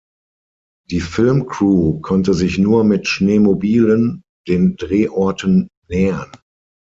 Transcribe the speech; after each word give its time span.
Die 0.89 0.99
Filmcrew 0.99 1.99
konnte 1.99 2.33
sich 2.33 2.57
nur 2.57 2.83
mit 2.83 3.07
Schneemobilen 3.07 4.23
den 4.47 4.75
Drehorten 4.75 5.67
nähern. 5.89 6.31